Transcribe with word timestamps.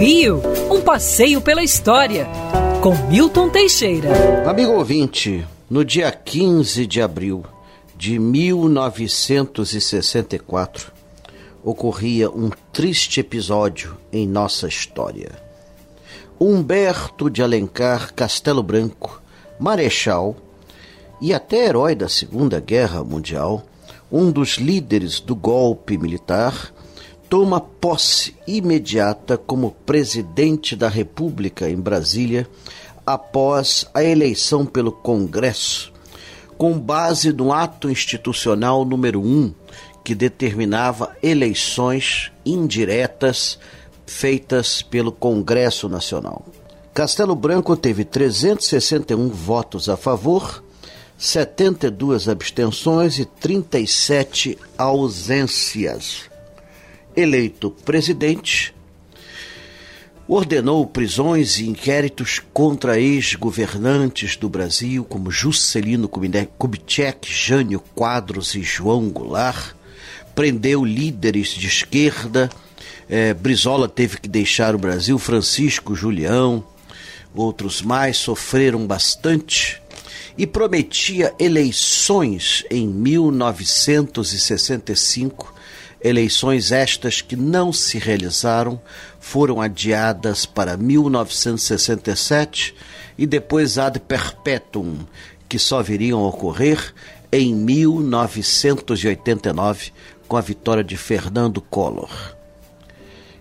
Rio, 0.00 0.42
um 0.70 0.80
passeio 0.80 1.42
pela 1.42 1.62
história, 1.62 2.26
com 2.82 2.94
Milton 3.08 3.50
Teixeira. 3.50 4.48
Amigo 4.48 4.72
ouvinte, 4.72 5.46
no 5.68 5.84
dia 5.84 6.10
15 6.10 6.86
de 6.86 7.02
abril 7.02 7.44
de 7.98 8.18
1964, 8.18 10.90
ocorria 11.62 12.30
um 12.30 12.48
triste 12.72 13.20
episódio 13.20 13.94
em 14.10 14.26
nossa 14.26 14.66
história. 14.66 15.32
Humberto 16.40 17.28
de 17.28 17.42
Alencar 17.42 18.14
Castelo 18.14 18.62
Branco, 18.62 19.20
marechal 19.58 20.34
e 21.20 21.34
até 21.34 21.66
herói 21.66 21.94
da 21.94 22.08
Segunda 22.08 22.58
Guerra 22.58 23.04
Mundial, 23.04 23.66
um 24.10 24.32
dos 24.32 24.56
líderes 24.56 25.20
do 25.20 25.36
golpe 25.36 25.98
militar, 25.98 26.72
toma 27.30 27.60
posse 27.60 28.34
imediata 28.44 29.38
como 29.38 29.70
presidente 29.86 30.74
da 30.74 30.88
República 30.88 31.70
em 31.70 31.76
Brasília 31.76 32.44
após 33.06 33.86
a 33.94 34.02
eleição 34.02 34.66
pelo 34.66 34.90
Congresso, 34.90 35.92
com 36.58 36.76
base 36.76 37.32
no 37.32 37.52
ato 37.52 37.88
institucional 37.88 38.84
número 38.84 39.20
1, 39.20 39.54
que 40.04 40.12
determinava 40.12 41.16
eleições 41.22 42.32
indiretas 42.44 43.60
feitas 44.04 44.82
pelo 44.82 45.12
Congresso 45.12 45.88
Nacional. 45.88 46.44
Castelo 46.92 47.36
Branco 47.36 47.76
teve 47.76 48.04
361 48.04 49.28
votos 49.28 49.88
a 49.88 49.96
favor, 49.96 50.64
72 51.16 52.28
abstenções 52.28 53.20
e 53.20 53.24
37 53.24 54.58
ausências 54.76 56.29
eleito 57.20 57.70
presidente, 57.84 58.74
ordenou 60.26 60.84
prisões 60.86 61.58
e 61.58 61.68
inquéritos 61.68 62.40
contra 62.52 63.00
ex-governantes 63.00 64.36
do 64.36 64.48
Brasil, 64.48 65.04
como 65.04 65.30
Juscelino 65.30 66.08
Kubitschek, 66.08 67.32
Jânio 67.32 67.80
Quadros 67.94 68.54
e 68.54 68.62
João 68.62 69.08
Goulart, 69.08 69.74
prendeu 70.34 70.84
líderes 70.84 71.48
de 71.48 71.66
esquerda, 71.66 72.50
é, 73.08 73.32
Brizola 73.34 73.88
teve 73.88 74.18
que 74.18 74.28
deixar 74.28 74.72
o 74.74 74.78
Brasil, 74.78 75.18
Francisco 75.18 75.96
Julião, 75.96 76.64
outros 77.34 77.82
mais 77.82 78.16
sofreram 78.16 78.86
bastante. 78.86 79.82
E 80.38 80.46
prometia 80.46 81.34
eleições 81.38 82.64
em 82.70 82.86
1965 82.86 85.52
Eleições 86.02 86.72
estas 86.72 87.20
que 87.20 87.36
não 87.36 87.74
se 87.74 87.98
realizaram 87.98 88.80
foram 89.18 89.60
adiadas 89.60 90.46
para 90.46 90.74
1967 90.74 92.74
e 93.18 93.26
depois 93.26 93.76
ad 93.76 94.00
perpetuum, 94.00 95.00
que 95.46 95.58
só 95.58 95.82
viriam 95.82 96.24
a 96.24 96.28
ocorrer 96.28 96.94
em 97.30 97.54
1989 97.54 99.92
com 100.26 100.38
a 100.38 100.40
vitória 100.40 100.82
de 100.82 100.96
Fernando 100.96 101.60
Collor. 101.60 102.34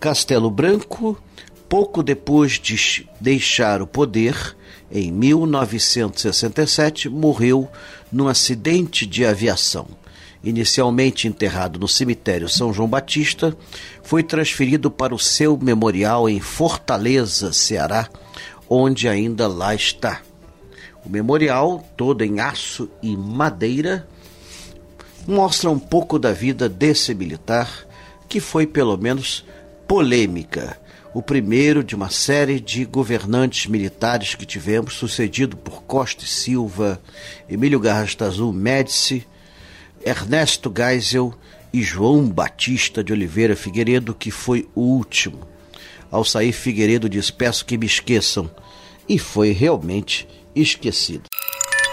Castelo 0.00 0.50
Branco, 0.50 1.16
pouco 1.68 2.02
depois 2.02 2.58
de 2.58 3.08
deixar 3.20 3.80
o 3.80 3.86
poder, 3.86 4.56
em 4.90 5.12
1967, 5.12 7.08
morreu 7.08 7.70
num 8.10 8.26
acidente 8.26 9.06
de 9.06 9.24
aviação 9.24 9.99
inicialmente 10.42 11.28
enterrado 11.28 11.78
no 11.78 11.86
cemitério 11.86 12.48
São 12.48 12.72
João 12.72 12.88
Batista, 12.88 13.56
foi 14.02 14.22
transferido 14.22 14.90
para 14.90 15.14
o 15.14 15.18
seu 15.18 15.56
memorial 15.58 16.28
em 16.28 16.40
Fortaleza, 16.40 17.52
Ceará, 17.52 18.08
onde 18.68 19.08
ainda 19.08 19.46
lá 19.46 19.74
está. 19.74 20.22
O 21.04 21.08
memorial, 21.08 21.84
todo 21.96 22.22
em 22.22 22.40
aço 22.40 22.88
e 23.02 23.16
madeira, 23.16 24.06
mostra 25.26 25.70
um 25.70 25.78
pouco 25.78 26.18
da 26.18 26.32
vida 26.32 26.68
desse 26.68 27.14
militar, 27.14 27.86
que 28.28 28.40
foi 28.40 28.66
pelo 28.66 28.96
menos 28.96 29.44
polêmica. 29.86 30.78
O 31.12 31.20
primeiro 31.20 31.82
de 31.82 31.96
uma 31.96 32.08
série 32.08 32.60
de 32.60 32.84
governantes 32.84 33.66
militares 33.66 34.34
que 34.34 34.46
tivemos, 34.46 34.94
sucedido 34.94 35.56
por 35.56 35.82
Costa 35.82 36.24
e 36.24 36.28
Silva, 36.28 37.00
Emílio 37.48 37.80
Garrastazu 37.80 38.52
Médici, 38.52 39.26
Ernesto 40.04 40.72
Geisel 40.74 41.34
e 41.72 41.82
João 41.82 42.28
Batista 42.28 43.02
de 43.02 43.12
Oliveira 43.12 43.54
Figueiredo, 43.54 44.14
que 44.14 44.30
foi 44.30 44.68
o 44.74 44.80
último. 44.80 45.40
Ao 46.10 46.24
sair, 46.24 46.52
Figueiredo 46.52 47.08
diz: 47.08 47.30
Peço 47.30 47.64
que 47.64 47.78
me 47.78 47.86
esqueçam. 47.86 48.50
E 49.08 49.18
foi 49.18 49.52
realmente 49.52 50.28
esquecido. 50.54 51.24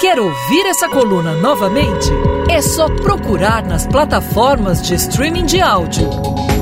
Quer 0.00 0.18
ouvir 0.18 0.66
essa 0.66 0.88
coluna 0.88 1.34
novamente? 1.34 2.08
É 2.48 2.62
só 2.62 2.88
procurar 2.88 3.64
nas 3.64 3.86
plataformas 3.86 4.80
de 4.80 4.94
streaming 4.94 5.44
de 5.44 5.60
áudio. 5.60 6.08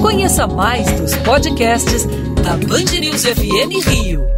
Conheça 0.00 0.46
mais 0.46 0.90
dos 1.00 1.14
podcasts 1.18 2.04
da 2.42 2.56
Band 2.56 2.98
News 2.98 3.24
FM 3.24 3.86
Rio. 3.86 4.37